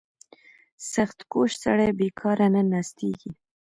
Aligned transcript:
•سختکوش 0.93 1.51
سړی 1.63 1.89
بېکاره 1.99 2.47
نه 2.53 2.61
ناستېږي. 2.71 3.31